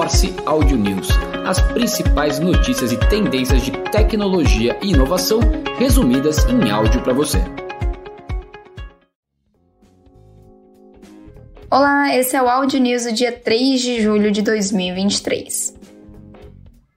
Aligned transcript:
Morse 0.00 0.34
Audio 0.46 0.78
News, 0.78 1.08
as 1.46 1.60
principais 1.74 2.38
notícias 2.38 2.90
e 2.90 2.96
tendências 2.96 3.60
de 3.60 3.70
tecnologia 3.92 4.74
e 4.80 4.92
inovação 4.92 5.40
resumidas 5.78 6.42
em 6.46 6.70
áudio 6.70 7.02
para 7.02 7.12
você. 7.12 7.36
Olá, 11.70 12.16
esse 12.16 12.34
é 12.34 12.42
o 12.42 12.48
Audio 12.48 12.80
News 12.80 13.04
do 13.04 13.12
dia 13.12 13.30
3 13.30 13.78
de 13.78 14.00
julho 14.00 14.32
de 14.32 14.40
2023. 14.40 15.79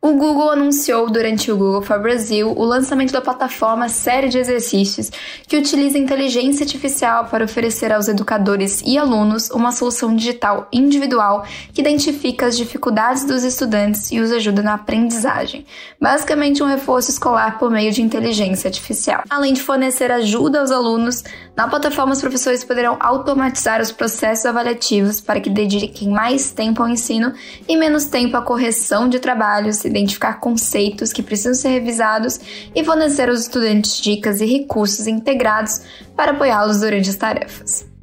O 0.05 0.15
Google 0.15 0.51
anunciou 0.51 1.09
durante 1.09 1.49
o 1.49 1.55
Google 1.55 1.81
for 1.81 1.97
Brasil 1.97 2.51
o 2.57 2.65
lançamento 2.65 3.13
da 3.13 3.21
plataforma 3.21 3.87
Série 3.87 4.27
de 4.27 4.37
Exercícios, 4.37 5.09
que 5.47 5.55
utiliza 5.55 5.97
inteligência 5.97 6.65
artificial 6.65 7.27
para 7.27 7.45
oferecer 7.45 7.89
aos 7.89 8.09
educadores 8.09 8.83
e 8.85 8.97
alunos 8.97 9.49
uma 9.49 9.71
solução 9.71 10.13
digital 10.13 10.67
individual 10.73 11.45
que 11.73 11.79
identifica 11.79 12.47
as 12.47 12.57
dificuldades 12.57 13.23
dos 13.23 13.45
estudantes 13.45 14.11
e 14.11 14.19
os 14.19 14.29
ajuda 14.33 14.61
na 14.61 14.73
aprendizagem. 14.73 15.65
Basicamente, 16.01 16.61
um 16.61 16.67
reforço 16.67 17.09
escolar 17.09 17.57
por 17.57 17.71
meio 17.71 17.93
de 17.93 18.01
inteligência 18.01 18.67
artificial. 18.67 19.23
Além 19.29 19.53
de 19.53 19.63
fornecer 19.63 20.11
ajuda 20.11 20.59
aos 20.59 20.69
alunos, 20.69 21.23
na 21.55 21.69
plataforma 21.69 22.11
os 22.11 22.19
professores 22.19 22.65
poderão 22.65 22.97
automatizar 22.99 23.79
os 23.79 23.93
processos 23.93 24.45
avaliativos 24.45 25.21
para 25.21 25.39
que 25.39 25.49
dediquem 25.49 26.09
mais 26.09 26.51
tempo 26.51 26.83
ao 26.83 26.89
ensino 26.89 27.31
e 27.69 27.77
menos 27.77 28.03
tempo 28.03 28.35
à 28.35 28.41
correção 28.41 29.07
de 29.07 29.17
trabalhos 29.17 29.85
identificar 29.93 30.39
conceitos 30.39 31.13
que 31.13 31.23
precisam 31.23 31.53
ser 31.53 31.69
revisados 31.69 32.39
e 32.75 32.83
fornecer 32.83 33.29
aos 33.29 33.41
estudantes 33.41 34.01
dicas 34.01 34.41
e 34.41 34.45
recursos 34.45 35.07
integrados 35.07 35.81
para 36.15 36.31
apoiá-los 36.31 36.79
durante 36.79 37.09
as 37.09 37.15
tarefas. 37.15 37.93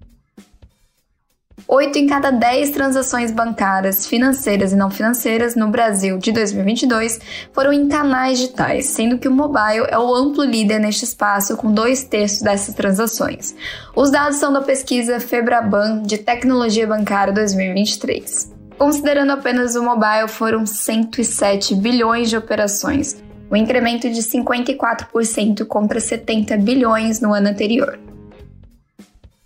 8 1.73 1.99
em 1.99 2.07
cada 2.09 2.33
10 2.33 2.71
transações 2.71 3.31
bancárias, 3.31 4.05
financeiras 4.05 4.73
e 4.73 4.77
não 4.77 4.91
financeiras 4.91 5.55
no 5.55 5.69
Brasil 5.69 6.19
de 6.19 6.33
2022 6.33 7.21
foram 7.53 7.73
em 7.73 7.89
canais 7.89 8.41
digitais, 8.41 8.87
sendo 8.87 9.19
que 9.19 9.29
o 9.29 9.33
mobile 9.33 9.87
é 9.89 9.97
o 9.97 10.13
amplo 10.13 10.43
líder 10.43 10.81
neste 10.81 11.05
espaço, 11.05 11.57
com 11.57 11.73
dois 11.73 12.03
terços 12.03 12.43
dessas 12.43 12.75
transações. 12.75 13.55
Os 13.95 14.11
dados 14.11 14.39
são 14.39 14.53
da 14.53 14.63
pesquisa 14.63 15.21
Febraban 15.21 16.03
de 16.03 16.19
Tecnologia 16.19 16.89
Bancária 16.89 17.33
2023. 17.33 18.50
Considerando 18.81 19.33
apenas 19.33 19.77
o 19.77 19.83
mobile, 19.83 20.27
foram 20.27 20.65
107 20.65 21.75
bilhões 21.75 22.31
de 22.31 22.37
operações, 22.39 23.23
um 23.53 23.55
incremento 23.55 24.09
de 24.09 24.23
54% 24.23 25.67
contra 25.67 26.01
70 26.01 26.57
bilhões 26.57 27.21
no 27.21 27.35
ano 27.35 27.49
anterior. 27.49 28.01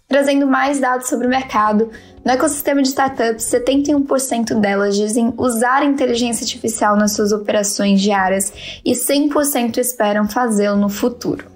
Trazendo 0.06 0.46
mais 0.46 0.78
dados 0.78 1.08
sobre 1.08 1.26
o 1.26 1.30
mercado, 1.30 1.91
no 2.24 2.30
ecossistema 2.30 2.80
de 2.80 2.86
startups, 2.86 3.46
71% 3.46 4.54
delas 4.60 4.94
dizem 4.94 5.34
usar 5.36 5.84
inteligência 5.84 6.44
artificial 6.44 6.96
nas 6.96 7.10
suas 7.10 7.32
operações 7.32 8.00
diárias 8.00 8.52
e 8.84 8.92
100% 8.92 9.78
esperam 9.78 10.28
fazê-lo 10.28 10.76
no 10.76 10.88
futuro. 10.88 11.53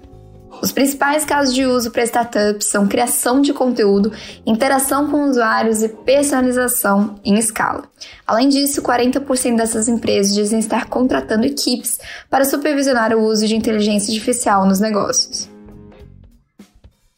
Os 0.61 0.71
principais 0.71 1.23
casos 1.23 1.53
de 1.53 1.65
uso 1.65 1.91
para 1.91 2.03
startups 2.03 2.67
são 2.67 2.87
criação 2.87 3.41
de 3.41 3.53
conteúdo, 3.53 4.11
interação 4.45 5.09
com 5.09 5.29
usuários 5.29 5.81
e 5.81 5.89
personalização 5.89 7.15
em 7.23 7.37
escala. 7.37 7.83
Além 8.27 8.49
disso, 8.49 8.81
40% 8.81 9.55
dessas 9.55 9.87
empresas 9.87 10.33
dizem 10.33 10.59
estar 10.59 10.85
contratando 10.85 11.45
equipes 11.45 11.99
para 12.29 12.45
supervisionar 12.45 13.15
o 13.15 13.23
uso 13.23 13.47
de 13.47 13.55
inteligência 13.55 14.11
artificial 14.11 14.65
nos 14.65 14.79
negócios. 14.79 15.49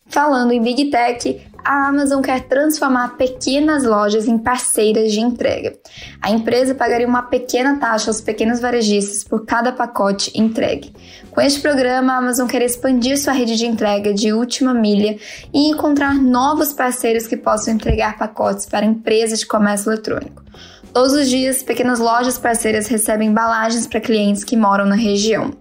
Falando 0.06 0.52
em 0.52 0.62
Big 0.62 0.92
Tech, 0.92 1.42
a 1.64 1.88
Amazon 1.88 2.22
quer 2.22 2.42
transformar 2.42 3.17
pequenas 3.17 3.84
lojas 3.84 4.28
em 4.28 4.38
parceiras 4.38 5.12
de 5.12 5.20
entrega. 5.20 5.73
A 6.22 6.31
empresa 6.31 6.76
pagaria 6.76 7.08
uma 7.08 7.23
pequena 7.23 7.78
taxa 7.78 8.09
aos 8.09 8.22
pequenos 8.22 8.59
varejistas 8.59 9.23
por 9.23 9.45
cada 9.45 9.72
pacote 9.72 10.31
entregue. 10.34 10.94
Com 11.31 11.42
este 11.42 11.62
programa, 11.62 12.13
a 12.13 12.18
Amazon 12.18 12.47
quer 12.47 12.62
expandir 12.62 13.18
sua 13.18 13.34
rede 13.34 13.56
de 13.56 13.66
entrega 13.66 14.13
de 14.13 14.34
última 14.34 14.74
milha 14.74 15.18
e 15.53 15.69
encontrar 15.69 16.13
novos 16.13 16.74
parceiros 16.74 17.28
que 17.28 17.38
possam 17.38 17.74
entregar 17.74 18.18
pacotes 18.18 18.66
para 18.66 18.86
empresas 18.86 19.40
de 19.40 19.46
comércio 19.46 19.91
eletrônico. 19.91 20.44
Todos 20.94 21.13
os 21.13 21.30
dias, 21.30 21.63
pequenas 21.63 22.00
lojas 22.00 22.38
parceiras 22.38 22.88
recebem 22.88 23.30
embalagens 23.30 23.88
para 23.88 24.02
clientes 24.02 24.44
que 24.44 24.57
moram 24.57 24.86
na 24.86 24.96
região. 24.96 25.52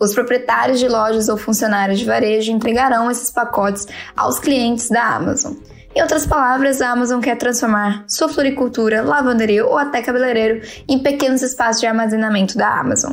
Os 0.00 0.14
proprietários 0.14 0.80
de 0.80 0.88
lojas 0.88 1.28
ou 1.28 1.36
funcionários 1.36 1.98
de 1.98 2.04
varejo 2.04 2.50
entregarão 2.50 3.10
esses 3.10 3.30
pacotes 3.30 3.86
aos 4.16 4.38
clientes 4.38 4.88
da 4.88 5.02
Amazon. 5.02 5.54
Em 5.94 6.02
outras 6.02 6.26
palavras, 6.26 6.82
a 6.82 6.90
Amazon 6.90 7.20
quer 7.20 7.36
transformar 7.36 8.04
sua 8.08 8.28
floricultura, 8.28 9.00
lavanderia 9.00 9.64
ou 9.64 9.78
até 9.78 10.02
cabeleireiro 10.02 10.66
em 10.88 10.98
pequenos 10.98 11.40
espaços 11.40 11.80
de 11.80 11.86
armazenamento 11.86 12.58
da 12.58 12.80
Amazon. 12.80 13.12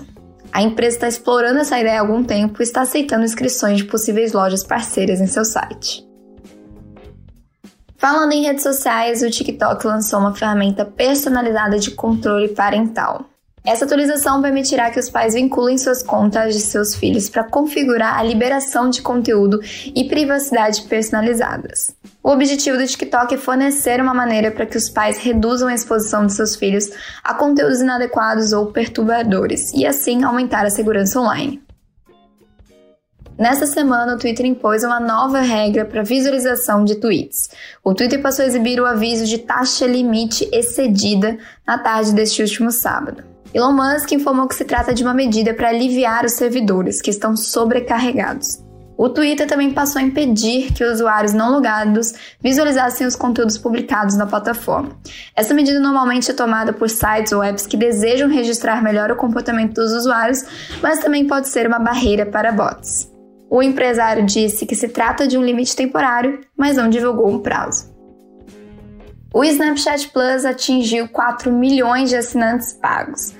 A 0.52 0.62
empresa 0.64 0.98
está 0.98 1.08
explorando 1.08 1.60
essa 1.60 1.80
ideia 1.80 2.00
há 2.00 2.02
algum 2.02 2.24
tempo 2.24 2.62
e 2.62 2.64
está 2.64 2.82
aceitando 2.82 3.24
inscrições 3.24 3.78
de 3.78 3.86
possíveis 3.86 4.34
lojas 4.34 4.64
parceiras 4.64 5.22
em 5.22 5.28
seu 5.28 5.46
site. 5.46 6.06
Falando 7.98 8.34
em 8.34 8.44
redes 8.44 8.64
sociais, 8.64 9.22
o 9.22 9.30
TikTok 9.30 9.86
lançou 9.86 10.20
uma 10.20 10.34
ferramenta 10.34 10.84
personalizada 10.84 11.78
de 11.78 11.92
controle 11.92 12.48
parental. 12.48 13.31
Essa 13.64 13.86
atualização 13.86 14.42
permitirá 14.42 14.90
que 14.90 15.00
os 15.00 15.08
pais 15.08 15.36
vinculem 15.36 15.78
suas 15.78 16.02
contas 16.02 16.56
de 16.56 16.62
seus 16.62 16.96
filhos 16.96 17.30
para 17.30 17.44
configurar 17.44 18.18
a 18.18 18.24
liberação 18.24 18.90
de 18.90 19.04
conteúdo 19.04 19.60
e 19.96 20.06
privacidade 20.06 20.82
personalizadas. 20.84 21.94
O 22.24 22.32
objetivo 22.32 22.78
do 22.78 22.88
TikTok 22.88 23.36
é 23.36 23.38
fornecer 23.38 24.02
uma 24.02 24.16
maneira 24.16 24.50
para 24.50 24.66
que 24.66 24.78
os 24.78 24.90
pais 24.90 25.20
reduzam 25.20 25.68
a 25.68 25.76
exposição 25.76 26.26
de 26.26 26.34
seus 26.34 26.56
filhos 26.56 26.90
a 27.24 27.36
conteúdos 27.36 27.82
inadequados 27.82 28.52
ou 28.52 28.66
perturbadores 28.72 29.72
e 29.74 29.86
assim 29.86 30.24
aumentar 30.24 30.66
a 30.66 30.72
segurança 30.72 31.20
online. 31.20 31.62
Nessa 33.38 33.66
semana, 33.66 34.16
o 34.16 34.18
Twitter 34.18 34.46
impôs 34.46 34.84
uma 34.84 35.00
nova 35.00 35.40
regra 35.40 35.86
para 35.86 36.04
visualização 36.04 36.84
de 36.84 36.96
tweets. 36.96 37.50
O 37.84 37.94
Twitter 37.94 38.22
passou 38.22 38.44
a 38.44 38.48
exibir 38.48 38.80
o 38.80 38.86
aviso 38.86 39.26
de 39.26 39.38
taxa 39.40 39.86
limite 39.88 40.48
excedida 40.52 41.38
na 41.66 41.78
tarde 41.78 42.14
deste 42.14 42.42
último 42.42 42.72
sábado. 42.72 43.31
Elon 43.54 43.74
Musk 43.74 44.14
informou 44.14 44.48
que 44.48 44.56
se 44.56 44.64
trata 44.64 44.94
de 44.94 45.04
uma 45.04 45.14
medida 45.14 45.54
para 45.54 45.70
aliviar 45.70 46.24
os 46.24 46.34
servidores 46.34 47.02
que 47.02 47.10
estão 47.10 47.36
sobrecarregados. 47.36 48.60
O 48.98 49.10
Twitter 49.10 49.48
também 49.48 49.74
passou 49.74 50.00
a 50.00 50.04
impedir 50.04 50.72
que 50.74 50.86
usuários 50.86 51.34
não 51.34 51.52
logados 51.52 52.14
visualizassem 52.40 53.06
os 53.06 53.16
conteúdos 53.16 53.58
publicados 53.58 54.16
na 54.16 54.28
plataforma. 54.28 54.92
Essa 55.36 55.54
medida 55.54 55.80
normalmente 55.80 56.30
é 56.30 56.34
tomada 56.34 56.72
por 56.72 56.90
sites 56.90 57.32
ou 57.32 57.44
apps 57.44 57.66
que 57.66 57.76
desejam 57.76 58.30
registrar 58.30 58.82
melhor 58.82 59.12
o 59.12 59.16
comportamento 59.16 59.74
dos 59.74 59.92
usuários, 59.92 60.46
mas 60.82 61.00
também 61.00 61.26
pode 61.26 61.50
ser 61.50 61.68
uma 61.68 61.80
barreira 61.80 62.26
para 62.26 62.52
bots. 62.52 63.12
O 63.50 63.62
empresário 63.62 64.26
disse 64.26 64.66
que 64.66 64.76
se 64.76 64.88
trata 64.88 65.28
de 65.28 65.38
um 65.38 65.44
limite 65.44 65.76
temporário, 65.76 66.40
mas 66.56 66.78
não 66.78 66.88
divulgou 66.88 67.28
um 67.28 67.40
prazo. 67.40 67.92
O 69.34 69.44
Snapchat 69.44 70.10
Plus 70.10 70.46
atingiu 70.46 71.08
4 71.08 71.52
milhões 71.52 72.10
de 72.10 72.18
assinantes 72.18 72.74
pagos. 72.74 73.34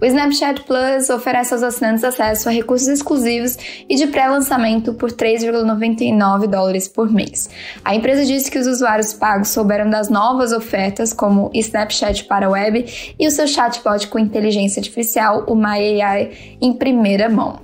O 0.00 0.06
Snapchat 0.06 0.62
Plus 0.62 1.10
oferece 1.10 1.52
aos 1.52 1.62
assinantes 1.62 2.02
acesso 2.02 2.48
a 2.48 2.52
recursos 2.52 2.88
exclusivos 2.88 3.58
e 3.86 3.96
de 3.96 4.06
pré-lançamento 4.06 4.94
por 4.94 5.12
3,99 5.12 6.46
dólares 6.46 6.88
por 6.88 7.12
mês. 7.12 7.50
A 7.84 7.94
empresa 7.94 8.24
disse 8.24 8.50
que 8.50 8.58
os 8.58 8.66
usuários 8.66 9.12
pagos 9.12 9.48
souberam 9.48 9.90
das 9.90 10.08
novas 10.08 10.52
ofertas, 10.52 11.12
como 11.12 11.50
Snapchat 11.52 12.24
para 12.24 12.48
web 12.48 12.86
e 13.18 13.26
o 13.26 13.30
seu 13.30 13.46
chatbot 13.46 14.08
com 14.08 14.18
inteligência 14.18 14.80
artificial, 14.80 15.44
o 15.46 15.54
MyAI, 15.54 16.56
em 16.62 16.72
primeira 16.72 17.28
mão. 17.28 17.60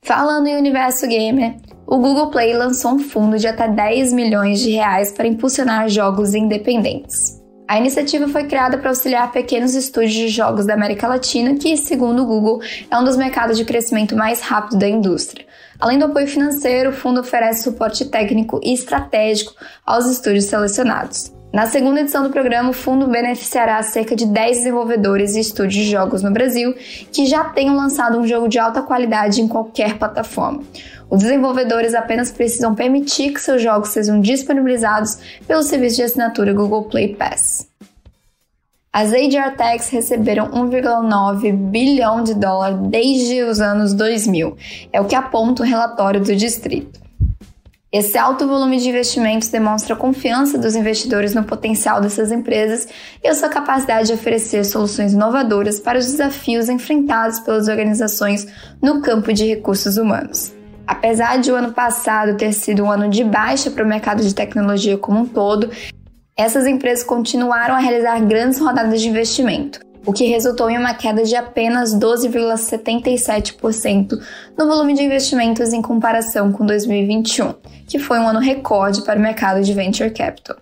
Falando 0.00 0.46
em 0.46 0.56
universo 0.56 1.06
gamer, 1.06 1.56
o 1.86 1.98
Google 1.98 2.30
Play 2.30 2.54
lançou 2.54 2.92
um 2.92 2.98
fundo 2.98 3.38
de 3.38 3.46
até 3.46 3.68
10 3.68 4.14
milhões 4.14 4.60
de 4.60 4.70
reais 4.70 5.12
para 5.12 5.26
impulsionar 5.26 5.90
jogos 5.90 6.34
independentes. 6.34 7.41
A 7.72 7.78
iniciativa 7.78 8.28
foi 8.28 8.44
criada 8.44 8.76
para 8.76 8.90
auxiliar 8.90 9.32
pequenos 9.32 9.74
estúdios 9.74 10.12
de 10.12 10.28
jogos 10.28 10.66
da 10.66 10.74
América 10.74 11.08
Latina, 11.08 11.54
que, 11.54 11.74
segundo 11.78 12.22
o 12.22 12.26
Google, 12.26 12.60
é 12.90 12.98
um 12.98 13.02
dos 13.02 13.16
mercados 13.16 13.56
de 13.56 13.64
crescimento 13.64 14.14
mais 14.14 14.42
rápido 14.42 14.78
da 14.78 14.86
indústria. 14.86 15.46
Além 15.80 15.98
do 15.98 16.04
apoio 16.04 16.28
financeiro, 16.28 16.90
o 16.90 16.92
fundo 16.92 17.20
oferece 17.20 17.62
suporte 17.62 18.04
técnico 18.04 18.60
e 18.62 18.74
estratégico 18.74 19.54
aos 19.86 20.04
estúdios 20.04 20.44
selecionados. 20.44 21.32
Na 21.52 21.66
segunda 21.66 22.00
edição 22.00 22.22
do 22.22 22.30
programa, 22.30 22.70
o 22.70 22.72
fundo 22.72 23.06
beneficiará 23.06 23.82
cerca 23.82 24.16
de 24.16 24.24
10 24.24 24.56
desenvolvedores 24.58 25.34
e 25.34 25.40
estúdios 25.40 25.84
de 25.84 25.90
jogos 25.90 26.22
no 26.22 26.30
Brasil 26.30 26.74
que 27.12 27.26
já 27.26 27.44
tenham 27.44 27.76
lançado 27.76 28.18
um 28.18 28.26
jogo 28.26 28.48
de 28.48 28.58
alta 28.58 28.80
qualidade 28.80 29.42
em 29.42 29.46
qualquer 29.46 29.98
plataforma. 29.98 30.62
Os 31.10 31.22
desenvolvedores 31.22 31.92
apenas 31.92 32.32
precisam 32.32 32.74
permitir 32.74 33.34
que 33.34 33.40
seus 33.40 33.60
jogos 33.60 33.90
sejam 33.90 34.18
disponibilizados 34.18 35.18
pelo 35.46 35.62
serviço 35.62 35.96
de 35.96 36.04
assinatura 36.04 36.54
Google 36.54 36.84
Play 36.84 37.14
Pass. 37.16 37.68
As 38.90 39.10
ADR 39.10 39.54
Techs 39.54 39.90
receberam 39.90 40.50
1,9 40.52 41.52
bilhão 41.52 42.22
de 42.22 42.32
dólar 42.34 42.72
desde 42.88 43.42
os 43.42 43.60
anos 43.60 43.92
2000, 43.92 44.56
é 44.90 45.00
o 45.02 45.04
que 45.04 45.14
aponta 45.14 45.62
o 45.62 45.66
relatório 45.66 46.20
do 46.20 46.34
distrito. 46.34 47.02
Esse 47.92 48.16
alto 48.16 48.48
volume 48.48 48.78
de 48.78 48.88
investimentos 48.88 49.48
demonstra 49.48 49.92
a 49.92 49.98
confiança 49.98 50.56
dos 50.56 50.74
investidores 50.74 51.34
no 51.34 51.44
potencial 51.44 52.00
dessas 52.00 52.32
empresas 52.32 52.88
e 53.22 53.28
a 53.28 53.34
sua 53.34 53.50
capacidade 53.50 54.06
de 54.06 54.14
oferecer 54.14 54.64
soluções 54.64 55.12
inovadoras 55.12 55.78
para 55.78 55.98
os 55.98 56.06
desafios 56.06 56.70
enfrentados 56.70 57.40
pelas 57.40 57.68
organizações 57.68 58.46
no 58.80 59.02
campo 59.02 59.30
de 59.30 59.46
recursos 59.46 59.98
humanos. 59.98 60.54
Apesar 60.86 61.38
de 61.38 61.52
o 61.52 61.54
ano 61.54 61.74
passado 61.74 62.38
ter 62.38 62.54
sido 62.54 62.82
um 62.82 62.90
ano 62.90 63.10
de 63.10 63.22
baixa 63.24 63.70
para 63.70 63.84
o 63.84 63.88
mercado 63.88 64.22
de 64.22 64.34
tecnologia 64.34 64.96
como 64.96 65.20
um 65.20 65.26
todo, 65.26 65.70
essas 66.34 66.66
empresas 66.66 67.04
continuaram 67.04 67.74
a 67.74 67.78
realizar 67.78 68.18
grandes 68.20 68.58
rodadas 68.58 69.02
de 69.02 69.08
investimento 69.10 69.91
o 70.04 70.12
que 70.12 70.24
resultou 70.24 70.68
em 70.68 70.76
uma 70.76 70.92
queda 70.94 71.22
de 71.24 71.36
apenas 71.36 71.94
12,77% 71.94 74.20
no 74.56 74.66
volume 74.66 74.94
de 74.94 75.02
investimentos 75.02 75.72
em 75.72 75.80
comparação 75.80 76.50
com 76.52 76.66
2021, 76.66 77.54
que 77.86 77.98
foi 77.98 78.18
um 78.18 78.28
ano 78.28 78.40
recorde 78.40 79.00
para 79.02 79.18
o 79.18 79.22
mercado 79.22 79.62
de 79.62 79.72
venture 79.72 80.10
capital. 80.10 80.58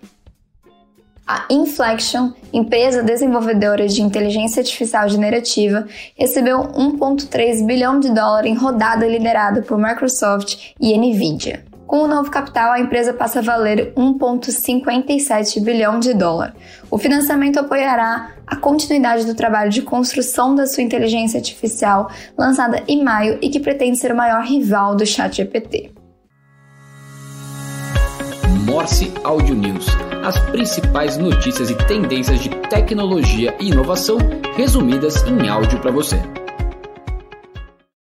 A 1.25 1.45
Inflection, 1.49 2.31
empresa 2.51 3.01
desenvolvedora 3.01 3.87
de 3.87 4.01
inteligência 4.01 4.59
artificial 4.59 5.07
generativa, 5.07 5.87
recebeu 6.17 6.59
1,3 6.59 7.65
bilhão 7.65 8.01
de 8.01 8.09
dólares 8.09 8.51
em 8.51 8.55
rodada 8.55 9.07
liderada 9.07 9.61
por 9.61 9.77
Microsoft 9.77 10.73
e 10.79 10.97
Nvidia. 10.97 11.70
Com 11.91 12.03
o 12.03 12.07
novo 12.07 12.31
capital, 12.31 12.71
a 12.71 12.79
empresa 12.79 13.11
passa 13.11 13.39
a 13.39 13.41
valer 13.41 13.93
1,57 13.95 15.61
bilhão 15.61 15.99
de 15.99 16.13
dólar. 16.13 16.55
O 16.89 16.97
financiamento 16.97 17.59
apoiará 17.59 18.31
a 18.47 18.55
continuidade 18.55 19.25
do 19.25 19.35
trabalho 19.35 19.69
de 19.69 19.81
construção 19.81 20.55
da 20.55 20.65
sua 20.65 20.83
inteligência 20.83 21.37
artificial, 21.37 22.09
lançada 22.37 22.81
em 22.87 23.03
maio 23.03 23.37
e 23.41 23.49
que 23.49 23.59
pretende 23.59 23.97
ser 23.97 24.13
o 24.13 24.15
maior 24.15 24.41
rival 24.41 24.95
do 24.95 25.05
ChatGPT. 25.05 25.91
Morse 28.65 29.11
Audio 29.25 29.53
News. 29.53 29.87
As 30.23 30.39
principais 30.49 31.17
notícias 31.17 31.69
e 31.69 31.75
tendências 31.87 32.39
de 32.39 32.47
tecnologia 32.69 33.53
e 33.59 33.67
inovação 33.67 34.17
resumidas 34.55 35.25
em 35.27 35.49
áudio 35.49 35.81
para 35.81 35.91
você. 35.91 36.21